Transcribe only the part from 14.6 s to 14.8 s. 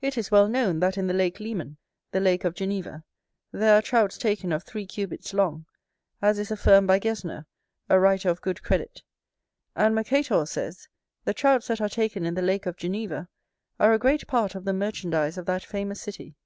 the